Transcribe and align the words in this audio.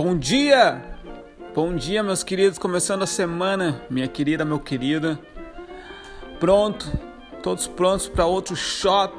Bom 0.00 0.16
dia! 0.16 0.80
Bom 1.52 1.74
dia, 1.74 2.04
meus 2.04 2.22
queridos, 2.22 2.56
começando 2.56 3.02
a 3.02 3.06
semana, 3.06 3.82
minha 3.90 4.06
querida, 4.06 4.44
meu 4.44 4.60
querido. 4.60 5.18
Pronto, 6.38 6.86
todos 7.42 7.66
prontos 7.66 8.06
para 8.06 8.24
outro 8.24 8.54
shot. 8.54 9.12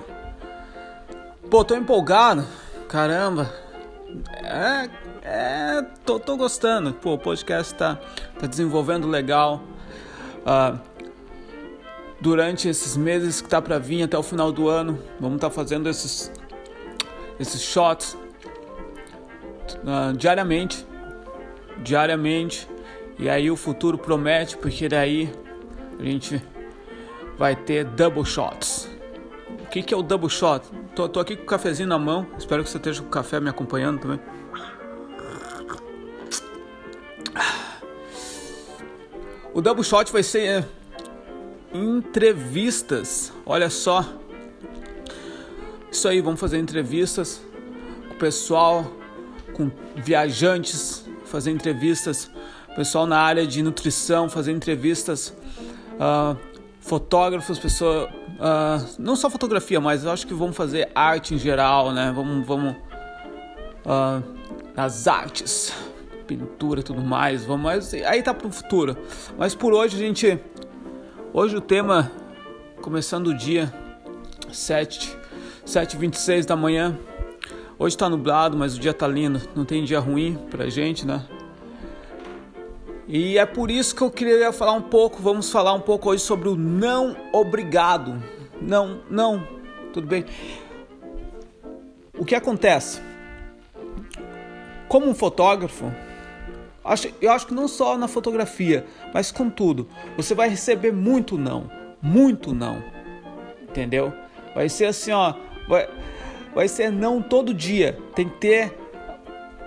Pô, 1.52 1.66
tô 1.66 1.76
empolgado, 1.76 2.48
caramba. 2.88 3.54
É, 4.42 4.90
é, 5.22 5.86
tô, 6.06 6.18
tô 6.18 6.38
gostando. 6.38 6.94
Pô, 6.94 7.16
o 7.16 7.20
podcast 7.20 7.76
tá, 7.76 8.00
tá 8.40 8.48
desenvolvendo 8.48 9.06
legal. 9.06 9.62
Uh, 10.46 10.80
durante 12.22 12.70
esses 12.70 12.96
meses 12.96 13.42
que 13.42 13.50
tá 13.50 13.62
para 13.62 13.78
vir 13.80 14.04
até 14.04 14.18
o 14.18 14.24
final 14.24 14.50
do 14.50 14.70
ano, 14.70 14.98
vamos 15.20 15.36
estar 15.36 15.50
tá 15.50 15.54
fazendo 15.54 15.90
esses, 15.90 16.32
esses 17.38 17.62
shots 17.62 18.18
uh, 19.84 20.16
diariamente, 20.16 20.86
diariamente. 21.78 22.68
E 23.18 23.30
aí 23.30 23.52
o 23.52 23.56
futuro 23.56 23.98
promete, 23.98 24.58
porque 24.58 24.88
daí 24.88 25.30
a 26.00 26.04
gente 26.04 26.42
vai 27.38 27.56
ter 27.56 27.84
double 27.84 28.26
shots. 28.26 28.90
O 29.64 29.70
que, 29.70 29.84
que 29.84 29.94
é 29.94 29.98
o 29.98 30.02
double 30.02 30.30
shot? 30.30 30.66
Tô, 30.96 31.08
tô 31.08 31.20
aqui 31.20 31.36
com 31.36 31.44
o 31.44 31.46
cafezinho 31.46 31.88
na 31.88 32.00
mão. 32.00 32.26
Espero 32.38 32.64
que 32.64 32.70
você 32.70 32.78
esteja 32.78 33.02
com 33.02 33.08
o 33.08 33.12
café 33.12 33.40
me 33.40 33.50
acompanhando 33.50 34.00
também. 34.00 34.20
O 39.54 39.62
double 39.62 39.84
shot 39.84 40.12
vai 40.12 40.24
ser 40.24 40.40
é, 40.46 40.66
entrevistas. 41.74 43.34
Olha 43.46 43.70
só. 43.70 44.06
Isso 45.92 46.08
aí, 46.08 46.22
vamos 46.22 46.40
fazer 46.40 46.58
entrevistas 46.60 47.42
com 48.08 48.14
o 48.14 48.18
pessoal 48.18 48.99
com 49.60 49.70
viajantes, 49.94 51.06
fazer 51.26 51.52
entrevistas, 51.52 52.32
pessoal 52.78 53.06
na 53.06 53.20
área 53.20 53.46
de 53.46 53.62
nutrição, 53.62 54.30
fazer 54.30 54.54
entrevistas, 54.54 55.34
uh, 55.96 56.38
fotógrafos, 56.80 57.60
pessoa, 57.60 58.10
uh, 58.10 58.96
não 58.98 59.18
só 59.18 59.30
fotografia, 59.30 59.82
mas 59.82 60.06
eu 60.06 60.12
acho 60.12 60.26
que 60.26 60.34
vamos 60.34 60.56
fazer 60.56 60.90
arte 60.96 61.36
em 61.36 61.38
geral, 61.38 61.92
né? 61.92 62.10
Vamos, 62.16 62.48
vamos 62.48 62.72
uh, 63.86 64.24
as 64.78 65.10
artes, 65.10 65.74
pintura, 66.26 66.82
tudo 66.82 67.02
mais. 67.02 67.44
Vamos, 67.44 67.64
mas 67.64 67.94
aí 67.94 68.24
tá 68.24 68.34
pro 68.34 68.50
futuro. 68.50 68.96
Mas 69.38 69.54
por 69.54 69.74
hoje 69.74 69.98
a 69.98 70.00
gente, 70.00 70.40
hoje 71.34 71.58
o 71.58 71.62
tema 71.62 72.10
começando 72.82 73.28
o 73.28 73.38
dia 73.38 73.74
7 74.54 75.20
7h26 75.66 76.46
da 76.46 76.56
manhã 76.56 76.98
Hoje 77.82 77.96
está 77.96 78.10
nublado, 78.10 78.58
mas 78.58 78.76
o 78.76 78.80
dia 78.80 78.92
está 78.92 79.08
lindo. 79.08 79.42
Não 79.56 79.64
tem 79.64 79.86
dia 79.86 80.02
ruim 80.02 80.38
pra 80.52 80.70
gente, 80.70 81.08
né? 81.08 81.26
E 83.08 83.38
é 83.38 83.46
por 83.46 83.72
isso 83.72 83.96
que 83.96 84.02
eu 84.02 84.12
queria 84.12 84.52
falar 84.52 84.74
um 84.74 84.82
pouco, 84.82 85.22
vamos 85.22 85.50
falar 85.50 85.74
um 85.74 85.80
pouco 85.80 86.10
hoje 86.10 86.22
sobre 86.22 86.50
o 86.50 86.58
não 86.58 87.16
obrigado. 87.32 88.22
Não, 88.62 89.00
não, 89.10 89.48
tudo 89.94 90.06
bem. 90.06 90.26
O 92.18 92.26
que 92.26 92.36
acontece? 92.36 93.02
Como 94.90 95.08
um 95.08 95.16
fotógrafo, 95.16 95.90
eu 97.22 97.32
acho 97.32 97.48
que 97.48 97.54
não 97.54 97.70
só 97.70 97.98
na 97.98 98.10
fotografia, 98.10 98.86
mas 99.14 99.32
com 99.32 99.50
tudo, 99.50 99.88
você 100.18 100.36
vai 100.36 100.50
receber 100.50 100.92
muito 100.92 101.38
não, 101.38 101.72
muito 102.02 102.54
não, 102.54 102.84
entendeu? 103.64 104.12
Vai 104.54 104.68
ser 104.68 104.88
assim, 104.88 105.12
ó, 105.12 105.34
vai, 105.68 105.88
vai 106.54 106.68
ser 106.68 106.92
não 106.92 107.22
todo 107.22 107.54
dia. 107.54 107.98
Tem 108.16 108.28
que 108.28 108.38
ter, 108.38 108.78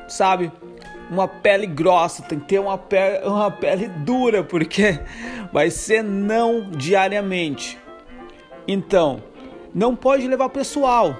sabe, 0.09 0.51
uma 1.11 1.29
pele 1.29 1.67
grossa, 1.67 2.23
tem 2.23 2.39
que 2.41 2.47
ter 2.47 2.59
uma 2.59 2.79
pele, 2.79 3.27
uma 3.27 3.51
pele 3.51 3.89
dura, 3.89 4.43
porque 4.43 4.99
vai 5.53 5.71
ser 5.71 6.03
não 6.03 6.71
diariamente. 6.71 7.79
Então, 8.67 9.23
não 9.75 9.95
pode 9.95 10.27
levar 10.27 10.49
pessoal, 10.49 11.19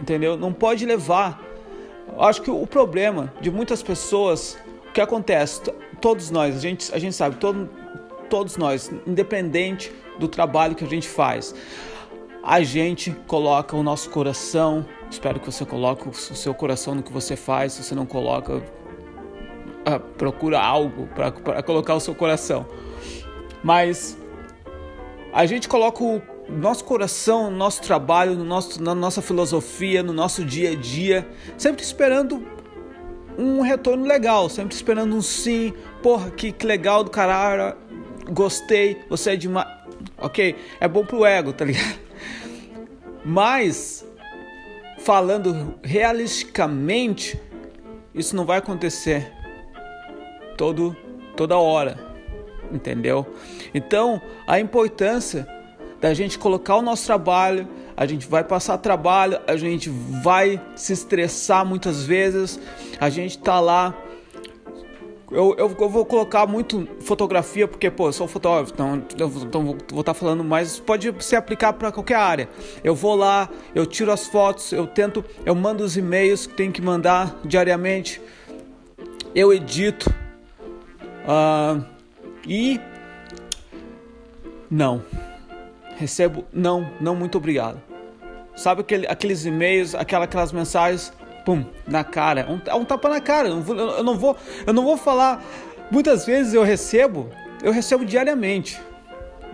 entendeu? 0.00 0.36
Não 0.36 0.52
pode 0.52 0.86
levar. 0.86 1.42
Acho 2.18 2.42
que 2.42 2.50
o 2.50 2.66
problema 2.66 3.32
de 3.40 3.50
muitas 3.50 3.82
pessoas, 3.82 4.58
o 4.88 4.92
que 4.92 5.00
acontece, 5.00 5.60
todos 6.00 6.30
nós, 6.30 6.56
a 6.56 6.60
gente, 6.60 6.94
a 6.94 6.98
gente 6.98 7.14
sabe, 7.14 7.36
todo, 7.36 7.68
todos 8.28 8.56
nós, 8.56 8.90
independente 9.06 9.92
do 10.18 10.28
trabalho 10.28 10.74
que 10.74 10.84
a 10.84 10.88
gente 10.88 11.08
faz, 11.08 11.54
a 12.42 12.62
gente 12.62 13.12
coloca 13.26 13.76
o 13.76 13.82
nosso 13.82 14.10
coração. 14.10 14.86
Espero 15.10 15.40
que 15.40 15.46
você 15.46 15.64
coloque 15.64 16.08
o 16.08 16.14
seu 16.14 16.54
coração 16.54 16.94
no 16.94 17.02
que 17.02 17.12
você 17.12 17.36
faz. 17.36 17.74
Se 17.74 17.82
você 17.82 17.94
não 17.94 18.06
coloca, 18.06 18.62
ah, 19.84 19.98
procura 19.98 20.60
algo 20.60 21.08
para 21.08 21.62
colocar 21.62 21.94
o 21.94 22.00
seu 22.00 22.14
coração. 22.14 22.66
Mas 23.62 24.16
a 25.32 25.46
gente 25.46 25.68
coloca 25.68 26.02
o 26.02 26.22
nosso 26.48 26.84
coração, 26.84 27.50
no 27.50 27.56
nosso 27.56 27.82
trabalho, 27.82 28.34
no 28.34 28.44
nosso, 28.44 28.82
na 28.82 28.94
nossa 28.94 29.20
filosofia, 29.20 30.02
no 30.02 30.12
nosso 30.12 30.44
dia 30.44 30.70
a 30.70 30.74
dia, 30.74 31.28
sempre 31.56 31.82
esperando 31.82 32.46
um 33.36 33.60
retorno 33.60 34.06
legal, 34.06 34.48
sempre 34.48 34.74
esperando 34.74 35.14
um 35.14 35.22
sim. 35.22 35.72
Porra, 36.02 36.30
que, 36.30 36.52
que 36.52 36.66
legal 36.66 37.04
do 37.04 37.10
caralho, 37.10 37.76
gostei, 38.30 39.00
você 39.08 39.32
é 39.32 39.36
demais. 39.36 39.68
Ok? 40.16 40.56
É 40.80 40.88
bom 40.88 41.04
pro 41.04 41.24
ego, 41.24 41.52
tá 41.52 41.64
ligado? 41.64 42.07
Mas, 43.24 44.06
falando 44.98 45.74
realisticamente, 45.82 47.40
isso 48.14 48.34
não 48.34 48.44
vai 48.44 48.58
acontecer 48.58 49.32
todo, 50.56 50.96
toda 51.36 51.56
hora, 51.56 51.98
entendeu? 52.72 53.26
Então, 53.74 54.20
a 54.46 54.58
importância 54.58 55.46
da 56.00 56.14
gente 56.14 56.38
colocar 56.38 56.76
o 56.76 56.82
nosso 56.82 57.06
trabalho, 57.06 57.68
a 57.96 58.06
gente 58.06 58.26
vai 58.26 58.44
passar 58.44 58.78
trabalho, 58.78 59.40
a 59.46 59.56
gente 59.56 59.90
vai 59.90 60.60
se 60.76 60.92
estressar 60.92 61.64
muitas 61.64 62.04
vezes, 62.04 62.60
a 63.00 63.08
gente 63.08 63.38
tá 63.38 63.60
lá 63.60 63.94
eu, 65.30 65.54
eu, 65.58 65.76
eu, 65.78 65.88
vou 65.88 66.06
colocar 66.06 66.46
muito 66.46 66.88
fotografia, 67.00 67.68
porque, 67.68 67.90
pô, 67.90 68.08
eu 68.08 68.12
sou 68.12 68.26
fotógrafo, 68.26 68.72
então, 68.72 68.96
então 68.96 69.28
vou 69.28 69.74
estar 69.74 70.02
tá 70.04 70.14
falando 70.14 70.42
mais. 70.42 70.80
Pode 70.80 71.14
se 71.20 71.36
aplicar 71.36 71.74
para 71.74 71.92
qualquer 71.92 72.16
área. 72.16 72.48
Eu 72.82 72.94
vou 72.94 73.14
lá, 73.14 73.48
eu 73.74 73.84
tiro 73.84 74.10
as 74.10 74.26
fotos, 74.26 74.72
eu 74.72 74.86
tento, 74.86 75.24
eu 75.44 75.54
mando 75.54 75.84
os 75.84 75.96
e-mails 75.96 76.46
que 76.46 76.54
tem 76.54 76.72
que 76.72 76.80
mandar 76.80 77.38
diariamente, 77.44 78.20
eu 79.34 79.52
edito. 79.52 80.10
Uh, 81.24 81.84
e. 82.46 82.80
Não. 84.70 85.02
Recebo, 85.96 86.44
não, 86.52 86.90
não, 87.00 87.14
muito 87.14 87.36
obrigado. 87.36 87.80
Sabe 88.56 88.80
aquele, 88.80 89.06
aqueles 89.06 89.44
e-mails, 89.44 89.94
aquela, 89.94 90.24
aquelas 90.24 90.52
mensagens 90.52 91.12
pum, 91.48 91.64
na 91.86 92.04
cara. 92.04 92.42
É 92.42 92.74
um, 92.74 92.80
um 92.80 92.84
tapa 92.84 93.08
na 93.08 93.22
cara. 93.22 93.48
Eu 93.48 93.54
não, 93.54 93.62
vou, 93.62 93.76
eu 93.78 94.04
não 94.04 94.18
vou, 94.18 94.36
eu 94.66 94.72
não 94.74 94.84
vou 94.84 94.98
falar. 94.98 95.42
Muitas 95.90 96.26
vezes 96.26 96.52
eu 96.52 96.62
recebo, 96.62 97.30
eu 97.62 97.72
recebo 97.72 98.04
diariamente, 98.04 98.78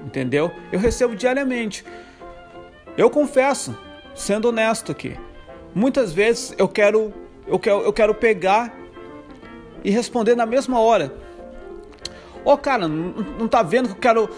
entendeu? 0.05 0.51
Eu 0.73 0.81
recebo 0.81 1.15
diariamente. 1.15 1.85
Eu 2.97 3.09
confesso, 3.09 3.79
sendo 4.13 4.49
honesto 4.49 4.91
aqui, 4.91 5.17
muitas 5.73 6.13
vezes 6.13 6.53
eu 6.59 6.67
quero, 6.67 7.15
eu 7.47 7.61
quero, 7.61 7.83
eu 7.83 7.93
quero 7.93 8.13
pegar 8.13 8.75
e 9.85 9.91
responder 9.93 10.35
na 10.35 10.47
mesma 10.47 10.81
hora. 10.81 11.15
Ô 12.45 12.55
oh, 12.55 12.59
cara, 12.59 12.89
não, 12.89 13.47
tá 13.47 13.63
vendo 13.63 13.91
que 13.91 13.95
eu 13.95 14.01
quero 14.01 14.29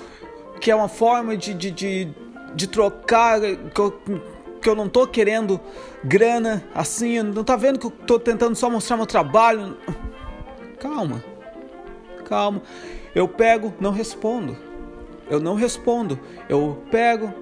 que 0.60 0.70
é 0.70 0.76
uma 0.76 0.88
forma 0.88 1.34
de, 1.38 1.54
de, 1.54 1.70
de, 1.70 2.08
de 2.54 2.66
trocar 2.66 3.41
que 4.60 4.68
eu 4.68 4.74
não 4.74 4.88
tô 4.88 5.06
querendo 5.06 5.60
grana 6.03 6.64
assim, 6.74 7.22
não 7.22 7.44
tá 7.44 7.56
vendo 7.56 7.78
que 7.78 7.86
eu 7.86 7.91
tô 7.91 8.18
tentando 8.18 8.54
só 8.54 8.68
mostrar 8.70 8.97
meu 8.97 9.06
trabalho. 9.06 9.76
Calma. 10.78 11.22
Calma. 12.24 12.62
Eu 13.14 13.28
pego, 13.28 13.72
não 13.80 13.92
respondo. 13.92 14.56
Eu 15.28 15.41
não 15.41 15.54
respondo. 15.54 16.18
Eu 16.48 16.82
pego, 16.91 17.32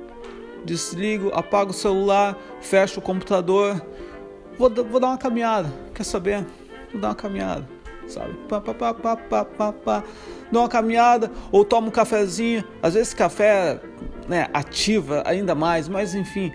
desligo, 0.65 1.31
apago 1.35 1.71
o 1.71 1.75
celular, 1.75 2.37
fecho 2.61 3.01
o 3.01 3.03
computador. 3.03 3.85
Vou, 4.59 4.71
vou 4.71 5.01
dar 5.01 5.09
uma 5.09 5.19
caminhada. 5.19 5.73
Quer 5.95 6.05
saber? 6.05 6.47
Vou 6.93 7.01
dar 7.01 7.09
uma 7.09 7.15
caminhada, 7.15 7.67
sabe? 8.07 8.35
Pá, 8.49 8.61
pá, 8.61 8.75
pá, 8.75 8.95
pá, 8.95 9.17
pá, 9.17 9.45
pá, 9.45 9.73
pá. 9.73 10.05
Dou 10.51 10.63
uma 10.63 10.69
caminhada 10.69 11.31
ou 11.51 11.65
tomo 11.65 11.89
um 11.89 11.91
cafezinho. 11.91 12.65
Às 12.83 12.95
vezes 12.95 13.15
café 13.15 13.81
né, 14.29 14.49
ativa 14.53 15.23
ainda 15.27 15.55
mais, 15.55 15.89
mas 15.89 16.15
enfim 16.15 16.53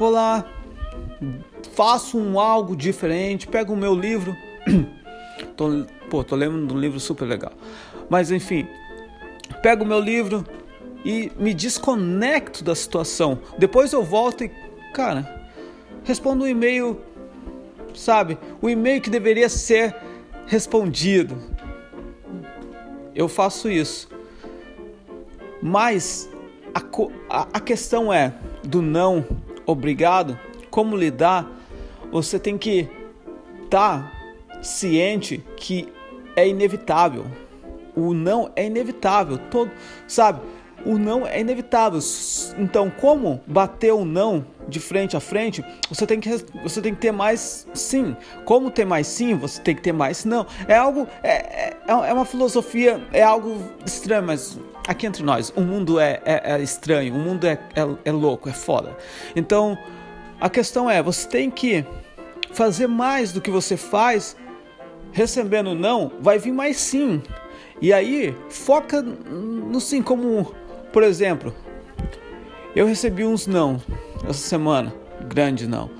vou 0.00 0.08
lá, 0.08 0.46
faço 1.74 2.18
um 2.18 2.40
algo 2.40 2.74
diferente, 2.74 3.46
pego 3.46 3.74
o 3.74 3.76
meu 3.76 3.94
livro, 3.94 4.34
tô, 5.54 5.84
pô, 6.08 6.24
tô 6.24 6.34
lendo 6.34 6.74
um 6.74 6.78
livro 6.78 6.98
super 6.98 7.26
legal, 7.26 7.52
mas 8.08 8.30
enfim, 8.30 8.66
pego 9.62 9.84
o 9.84 9.86
meu 9.86 10.00
livro 10.00 10.42
e 11.04 11.30
me 11.38 11.52
desconecto 11.52 12.64
da 12.64 12.74
situação. 12.74 13.40
Depois 13.58 13.92
eu 13.92 14.02
volto 14.02 14.42
e, 14.42 14.50
cara, 14.94 15.50
respondo 16.02 16.44
um 16.44 16.48
e-mail 16.48 16.98
sabe? 17.94 18.38
O 18.62 18.70
e-mail 18.70 19.00
que 19.00 19.10
deveria 19.10 19.48
ser 19.48 19.94
respondido. 20.50 21.38
Eu 23.14 23.28
faço 23.28 23.70
isso. 23.70 24.08
Mas 25.62 26.28
a, 26.74 26.82
a, 27.28 27.48
a 27.54 27.60
questão 27.60 28.12
é 28.12 28.34
do 28.64 28.82
não 28.82 29.24
obrigado, 29.64 30.36
como 30.68 30.96
lidar, 30.96 31.48
você 32.10 32.36
tem 32.36 32.58
que 32.58 32.88
estar 33.62 34.10
tá 34.50 34.60
ciente 34.60 35.38
que 35.56 35.86
é 36.34 36.48
inevitável. 36.48 37.26
O 37.94 38.12
não 38.12 38.50
é 38.56 38.66
inevitável, 38.66 39.38
todo, 39.38 39.70
sabe? 40.08 40.40
O 40.84 40.98
não 40.98 41.26
é 41.26 41.40
inevitável. 41.40 42.00
Então, 42.58 42.90
como 42.90 43.40
bater 43.46 43.92
o 43.92 44.04
não 44.04 44.44
de 44.68 44.78
frente 44.78 45.16
a 45.16 45.20
frente, 45.20 45.64
você 45.88 46.06
tem 46.06 46.20
que 46.20 46.30
você 46.62 46.80
tem 46.80 46.94
que 46.94 47.00
ter 47.00 47.12
mais 47.12 47.66
sim. 47.74 48.16
Como 48.44 48.70
ter 48.70 48.84
mais 48.84 49.06
sim, 49.06 49.34
você 49.34 49.60
tem 49.60 49.74
que 49.74 49.82
ter 49.82 49.92
mais 49.92 50.24
não. 50.24 50.46
É 50.66 50.76
algo 50.76 51.06
é, 51.22 51.30
é, 51.30 51.76
é 51.86 52.12
uma 52.12 52.24
filosofia, 52.24 53.00
é 53.12 53.22
algo 53.22 53.56
estranho, 53.84 54.22
mas 54.22 54.58
aqui 54.86 55.06
entre 55.06 55.22
nós, 55.22 55.52
o 55.56 55.60
mundo 55.60 56.00
é, 56.00 56.20
é, 56.24 56.52
é 56.52 56.62
estranho, 56.62 57.14
o 57.14 57.18
mundo 57.18 57.46
é, 57.46 57.58
é, 57.74 57.86
é 58.04 58.12
louco, 58.12 58.48
é 58.48 58.52
foda. 58.52 58.96
Então, 59.36 59.78
a 60.40 60.48
questão 60.48 60.90
é, 60.90 61.02
você 61.02 61.28
tem 61.28 61.50
que 61.50 61.84
fazer 62.52 62.86
mais 62.86 63.32
do 63.32 63.40
que 63.40 63.50
você 63.50 63.76
faz, 63.76 64.36
recebendo 65.12 65.74
não, 65.74 66.12
vai 66.20 66.38
vir 66.38 66.52
mais 66.52 66.76
sim. 66.78 67.22
E 67.80 67.92
aí, 67.92 68.36
foca 68.48 69.00
no 69.00 69.80
sim, 69.80 70.02
como, 70.02 70.54
por 70.92 71.02
exemplo, 71.02 71.54
eu 72.74 72.86
recebi 72.86 73.24
uns 73.24 73.46
não 73.46 73.80
essa 74.24 74.40
semana, 74.40 74.94
grande 75.28 75.66
não. 75.66 75.90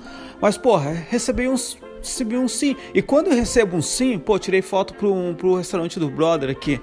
Mas, 0.41 0.57
porra, 0.57 0.91
recebi 1.09 1.47
uns, 1.47 1.77
recebi 2.01 2.37
um 2.37 2.47
sim. 2.47 2.75
E 2.93 3.01
quando 3.01 3.27
eu 3.27 3.35
recebo 3.35 3.77
um 3.77 3.81
sim, 3.81 4.17
pô, 4.17 4.39
tirei 4.39 4.61
foto 4.61 4.93
pro, 4.95 5.13
pro 5.35 5.55
restaurante 5.55 5.99
do 5.99 6.09
brother 6.09 6.49
aqui. 6.49 6.81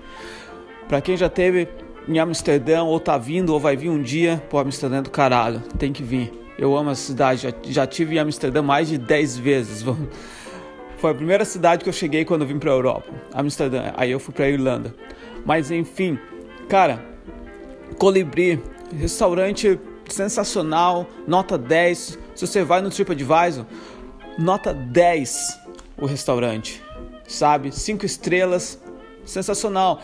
Pra 0.86 1.00
quem 1.00 1.16
já 1.16 1.28
teve 1.28 1.68
em 2.06 2.18
Amsterdã, 2.18 2.82
ou 2.82 2.98
tá 2.98 3.18
vindo, 3.18 3.52
ou 3.52 3.60
vai 3.60 3.76
vir 3.76 3.90
um 3.90 4.00
dia, 4.00 4.42
pô, 4.48 4.58
Amsterdã 4.58 4.98
é 4.98 5.02
do 5.02 5.10
caralho, 5.10 5.60
tem 5.78 5.92
que 5.92 6.02
vir. 6.02 6.32
Eu 6.58 6.76
amo 6.76 6.90
a 6.90 6.94
cidade, 6.94 7.42
já, 7.42 7.52
já 7.64 7.86
tive 7.86 8.16
em 8.16 8.18
Amsterdã 8.18 8.62
mais 8.62 8.88
de 8.88 8.96
10 8.96 9.36
vezes. 9.38 9.84
Foi 10.96 11.12
a 11.12 11.14
primeira 11.14 11.44
cidade 11.44 11.84
que 11.84 11.88
eu 11.88 11.92
cheguei 11.92 12.24
quando 12.24 12.42
eu 12.42 12.48
vim 12.48 12.58
pra 12.58 12.70
Europa, 12.72 13.08
Amsterdã. 13.32 13.92
Aí 13.96 14.10
eu 14.10 14.18
fui 14.18 14.34
pra 14.34 14.48
Irlanda. 14.48 14.94
Mas 15.44 15.70
enfim, 15.70 16.18
cara, 16.68 17.04
Colibri, 17.96 18.62
restaurante 18.96 19.78
sensacional, 20.08 21.06
nota 21.26 21.56
10. 21.56 22.18
Se 22.34 22.46
você 22.46 22.62
vai 22.62 22.80
no 22.80 22.90
TripAdvisor, 22.90 23.64
nota 24.38 24.72
10 24.72 25.60
o 25.96 26.06
restaurante, 26.06 26.82
sabe? 27.26 27.72
5 27.72 28.06
estrelas, 28.06 28.80
sensacional. 29.24 30.00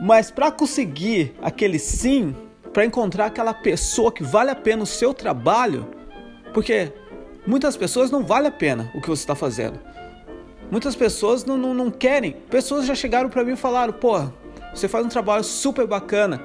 Mas 0.00 0.30
para 0.30 0.50
conseguir 0.50 1.34
aquele 1.40 1.78
sim, 1.78 2.34
para 2.72 2.84
encontrar 2.84 3.26
aquela 3.26 3.54
pessoa 3.54 4.12
que 4.12 4.22
vale 4.22 4.50
a 4.50 4.54
pena 4.54 4.82
o 4.82 4.86
seu 4.86 5.14
trabalho, 5.14 5.88
porque 6.52 6.92
muitas 7.46 7.76
pessoas 7.76 8.10
não 8.10 8.22
vale 8.22 8.48
a 8.48 8.52
pena 8.52 8.90
o 8.94 9.00
que 9.00 9.08
você 9.08 9.22
está 9.22 9.34
fazendo. 9.34 9.78
Muitas 10.70 10.96
pessoas 10.96 11.44
não, 11.44 11.56
não, 11.56 11.72
não 11.72 11.90
querem. 11.90 12.32
Pessoas 12.50 12.86
já 12.86 12.94
chegaram 12.94 13.30
para 13.30 13.44
mim 13.44 13.52
e 13.52 13.56
falaram: 13.56 13.92
pô, 13.92 14.28
você 14.76 14.88
faz 14.88 15.06
um 15.06 15.08
trabalho 15.08 15.42
super 15.42 15.86
bacana, 15.86 16.42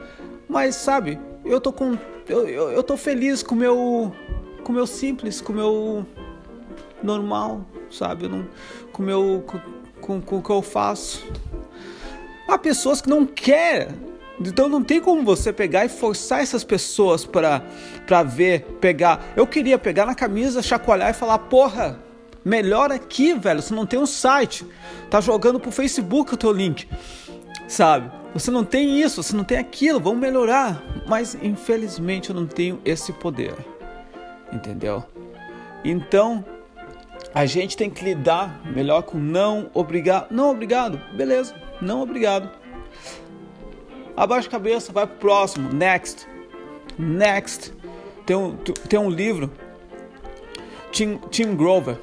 mas 0.47 0.75
sabe, 0.75 1.19
eu 1.43 1.59
tô 1.59 1.73
com. 1.73 1.97
Eu, 2.27 2.47
eu, 2.47 2.71
eu 2.71 2.83
tô 2.83 2.95
feliz 2.95 3.43
com 3.43 3.55
o 3.55 3.57
meu. 3.57 4.15
Com 4.63 4.71
o 4.71 4.75
meu 4.75 4.87
simples, 4.87 5.41
com 5.41 5.51
o 5.51 5.55
meu 5.55 6.05
normal, 7.01 7.65
sabe? 7.89 8.25
Eu 8.25 8.29
não, 8.29 8.47
com 8.93 9.03
o 9.03 9.05
meu. 9.05 9.43
Com, 9.99 10.21
com, 10.21 10.37
o 10.37 10.41
que 10.41 10.49
eu 10.49 10.61
faço. 10.61 11.25
Há 12.47 12.57
pessoas 12.57 13.01
que 13.01 13.09
não 13.09 13.25
querem. 13.25 13.89
Então 14.39 14.67
não 14.67 14.83
tem 14.83 14.99
como 14.99 15.23
você 15.23 15.53
pegar 15.53 15.85
e 15.85 15.89
forçar 15.89 16.41
essas 16.41 16.63
pessoas 16.63 17.25
para 17.25 17.61
para 18.07 18.23
ver, 18.23 18.61
pegar. 18.79 19.33
Eu 19.35 19.45
queria 19.45 19.77
pegar 19.77 20.05
na 20.05 20.15
camisa, 20.15 20.61
chacoalhar 20.61 21.09
e 21.09 21.13
falar: 21.13 21.37
"Porra, 21.37 21.99
melhor 22.45 22.91
aqui, 22.91 23.33
velho, 23.33 23.61
você 23.61 23.73
não 23.73 23.85
tem 23.85 23.99
um 23.99 24.05
site. 24.05 24.65
Tá 25.09 25.19
jogando 25.19 25.59
pro 25.59 25.71
Facebook 25.71 26.33
o 26.33 26.37
teu 26.37 26.51
link." 26.51 26.87
Sabe? 27.67 28.20
Você 28.33 28.49
não 28.49 28.63
tem 28.63 29.01
isso, 29.01 29.21
você 29.21 29.35
não 29.35 29.43
tem 29.43 29.57
aquilo, 29.57 29.99
vamos 29.99 30.19
melhorar. 30.19 30.81
Mas 31.07 31.35
infelizmente 31.41 32.29
eu 32.29 32.35
não 32.35 32.45
tenho 32.45 32.79
esse 32.85 33.11
poder. 33.13 33.55
Entendeu? 34.51 35.03
Então, 35.83 36.43
a 37.33 37.45
gente 37.45 37.75
tem 37.75 37.89
que 37.89 38.03
lidar 38.03 38.61
melhor 38.65 39.03
com 39.03 39.17
não 39.17 39.69
obrigado. 39.73 40.31
Não 40.31 40.51
obrigado, 40.51 40.99
beleza. 41.15 41.55
Não, 41.81 42.01
obrigado. 42.01 42.49
Abaixa 44.15 44.47
a 44.47 44.51
cabeça, 44.51 44.91
vai 44.91 45.07
pro 45.07 45.17
próximo. 45.17 45.71
Next. 45.73 46.27
Next. 46.97 47.73
Tem 48.25 48.35
um, 48.35 48.55
tem 48.55 48.99
um 48.99 49.09
livro. 49.09 49.51
Tim, 50.91 51.19
Tim 51.29 51.55
Grover 51.55 51.97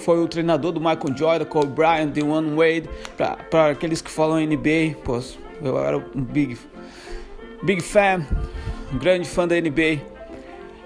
foi 0.00 0.22
o 0.22 0.28
treinador 0.28 0.72
do 0.72 0.80
Michael 0.80 1.16
Jordan, 1.16 1.44
Kobe 1.44 1.72
Bryant, 1.72 2.12
One 2.22 2.56
Wade. 2.56 2.88
Para 3.50 3.70
aqueles 3.70 4.00
que 4.00 4.10
falam 4.10 4.40
NBA, 4.40 4.96
pô, 5.04 5.20
eu 5.62 5.78
era 5.78 5.98
um 5.98 6.22
big, 6.22 6.58
big 7.62 7.80
fan, 7.82 8.26
um 8.92 8.98
grande 8.98 9.28
fã 9.28 9.46
da 9.46 9.54
NBA. 9.60 10.00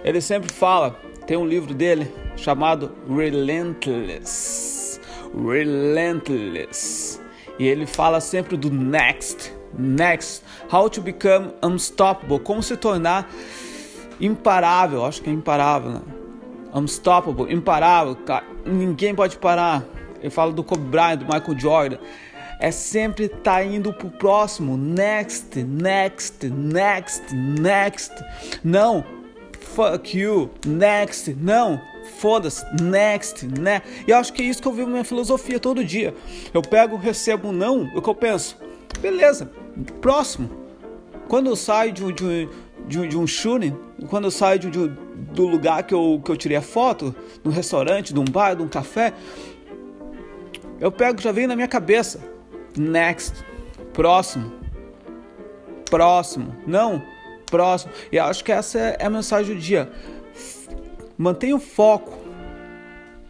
Ele 0.04 0.20
sempre 0.20 0.52
fala, 0.52 0.98
tem 1.26 1.36
um 1.36 1.46
livro 1.46 1.72
dele 1.72 2.12
chamado 2.36 2.92
Relentless. 3.08 5.00
Relentless. 5.34 7.20
E 7.58 7.66
ele 7.66 7.86
fala 7.86 8.20
sempre 8.20 8.56
do 8.56 8.70
next, 8.70 9.52
next, 9.78 10.44
how 10.72 10.90
to 10.90 11.00
become 11.00 11.52
unstoppable, 11.62 12.40
como 12.40 12.62
se 12.62 12.76
tornar 12.76 13.30
imparável, 14.20 15.04
acho 15.04 15.22
que 15.22 15.30
é 15.30 15.32
imparável, 15.32 15.92
né? 15.92 16.23
Unstoppable, 16.74 17.52
imparável, 17.52 18.16
cara, 18.16 18.44
ninguém 18.66 19.14
pode 19.14 19.36
parar. 19.38 19.84
Ele 20.20 20.30
fala 20.30 20.52
do 20.52 20.64
Kobe 20.64 20.84
Bryant, 20.84 21.18
do 21.18 21.24
Michael 21.24 21.58
Jordan. 21.58 21.98
É 22.58 22.70
sempre 22.70 23.28
tá 23.28 23.62
indo 23.62 23.92
pro 23.92 24.10
próximo, 24.10 24.76
next, 24.76 25.62
next, 25.62 26.48
next, 26.48 27.34
next. 27.34 28.12
Não, 28.62 29.04
fuck 29.60 30.16
you, 30.18 30.50
next, 30.66 31.34
não, 31.40 31.80
foda-se, 32.18 32.64
next, 32.82 33.46
né? 33.46 33.82
E 34.06 34.10
eu 34.10 34.16
acho 34.16 34.32
que 34.32 34.42
é 34.42 34.46
isso 34.46 34.62
que 34.62 34.68
eu 34.68 34.72
vivo 34.72 34.88
minha 34.88 35.04
filosofia 35.04 35.58
todo 35.58 35.84
dia. 35.84 36.14
Eu 36.52 36.62
pego, 36.62 36.96
recebo 36.96 37.48
um 37.48 37.52
não, 37.52 37.84
o 37.94 38.00
que 38.00 38.08
eu 38.08 38.14
penso? 38.14 38.56
Beleza, 39.00 39.50
próximo. 40.00 40.48
Quando 41.28 41.48
eu 41.48 41.56
saio 41.56 41.92
de, 41.92 42.12
de, 42.12 42.48
de, 42.86 43.08
de 43.08 43.18
um 43.18 43.26
shooting, 43.26 43.76
quando 44.08 44.24
eu 44.24 44.30
saio 44.30 44.58
de, 44.58 44.70
de, 44.70 44.88
do 45.34 45.46
lugar 45.46 45.82
que 45.82 45.92
eu, 45.92 46.22
que 46.24 46.30
eu 46.30 46.36
tirei 46.36 46.56
a 46.56 46.62
foto, 46.62 47.14
no 47.42 47.50
restaurante, 47.50 48.14
de 48.14 48.20
um 48.20 48.24
bar, 48.24 48.54
de 48.54 48.62
um 48.62 48.68
café, 48.68 49.12
eu 50.80 50.90
pego, 50.90 51.20
já 51.20 51.32
vem 51.32 51.46
na 51.46 51.56
minha 51.56 51.68
cabeça, 51.68 52.20
next, 52.76 53.44
próximo, 53.92 54.52
próximo, 55.90 56.54
não, 56.66 57.02
próximo. 57.50 57.92
E 58.10 58.18
acho 58.18 58.44
que 58.44 58.52
essa 58.52 58.78
é 58.78 59.04
a 59.04 59.10
mensagem 59.10 59.54
do 59.54 59.60
dia. 59.60 59.90
Mantenha 61.16 61.56
o 61.56 61.60
foco 61.60 62.12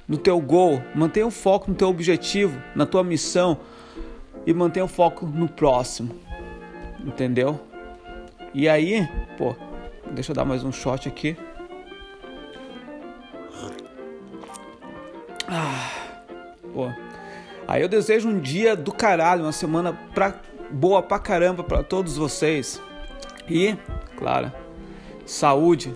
no 0.06 0.16
teu 0.16 0.40
gol, 0.40 0.82
mantenha 0.94 1.26
o 1.26 1.30
foco 1.30 1.70
no 1.70 1.76
teu 1.76 1.88
objetivo, 1.88 2.60
na 2.74 2.86
tua 2.86 3.02
missão 3.02 3.58
e 4.46 4.52
mantenha 4.52 4.84
o 4.84 4.88
foco 4.88 5.26
no 5.26 5.48
próximo. 5.48 6.14
Entendeu? 7.04 7.60
E 8.54 8.68
aí, 8.68 9.06
pô, 9.36 9.54
deixa 10.12 10.32
eu 10.32 10.36
dar 10.36 10.44
mais 10.44 10.62
um 10.62 10.72
shot 10.72 11.08
aqui. 11.08 11.36
Ah, 15.48 15.90
pô. 16.72 16.90
Aí 17.66 17.82
eu 17.82 17.88
desejo 17.88 18.28
um 18.28 18.38
dia 18.38 18.76
do 18.76 18.92
caralho, 18.92 19.42
uma 19.42 19.52
semana 19.52 19.98
pra, 20.14 20.34
boa 20.70 21.02
pra 21.02 21.18
caramba 21.18 21.62
pra 21.64 21.82
todos 21.82 22.16
vocês. 22.16 22.80
E, 23.48 23.76
claro, 24.16 24.52
saúde, 25.26 25.94